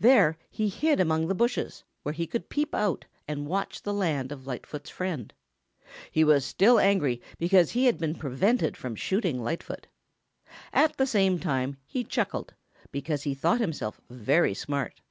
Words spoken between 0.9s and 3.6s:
among the bushes where he could peep out and